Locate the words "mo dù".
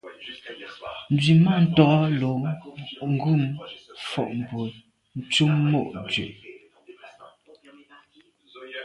5.71-6.25